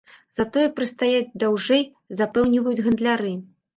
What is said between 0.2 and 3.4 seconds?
Затое прастаяць даўжэй, запэўніваюць гандляры.